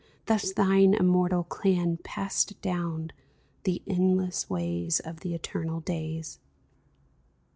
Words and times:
Thus 0.25 0.51
thine 0.51 0.95
immortal 0.95 1.43
clan 1.43 1.97
Passed 1.97 2.59
down 2.63 3.11
the 3.65 3.83
endless 3.85 4.49
ways 4.49 4.99
Of 4.99 5.19
the 5.19 5.35
eternal 5.35 5.79
days 5.79 6.39